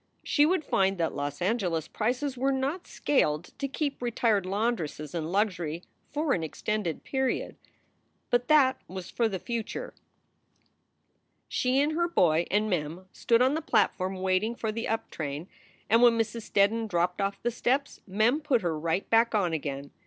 She 0.23 0.47
would 0.47 0.63
find 0.65 0.97
that 0.97 1.13
Los 1.13 1.43
Angeles 1.43 1.87
prices 1.87 2.35
were 2.35 2.51
net 2.51 2.87
scaled 2.87 3.53
to 3.59 3.67
keep 3.67 4.01
retired 4.01 4.47
laundresses 4.47 5.13
in 5.13 5.25
luxury 5.31 5.83
for 6.09 6.33
an 6.33 6.41
extended 6.43 7.05
^eriod. 7.05 7.55
But 8.31 8.47
that 8.47 8.81
was 8.87 9.11
for 9.11 9.29
the 9.29 9.37
future. 9.37 9.93
14 11.51 11.51
202 11.51 11.53
SOULS 11.53 11.53
FOR 11.53 11.53
SALE 11.53 11.55
She 11.59 11.81
and 11.83 11.91
her 11.91 12.07
boy 12.07 12.47
and 12.49 12.67
Mem 12.67 13.05
stood 13.11 13.43
on 13.43 13.53
the 13.53 13.61
platform, 13.61 14.15
waiting 14.23 14.55
for 14.55 14.71
the 14.71 14.87
up 14.87 15.11
train, 15.11 15.47
and 15.87 16.01
when 16.01 16.17
Mrs. 16.17 16.49
Steddon 16.51 16.87
dropped 16.87 17.21
off 17.21 17.39
the 17.43 17.51
steps 17.51 18.01
Mem 18.07 18.41
put 18.41 18.63
her 18.63 18.79
right 18.79 19.07
back 19.11 19.35
on 19.35 19.53
again. 19.53 19.91